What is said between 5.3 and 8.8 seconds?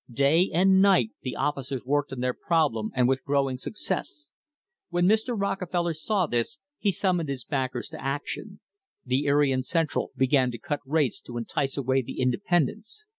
Rockefeller saw this he summoned his backers to action.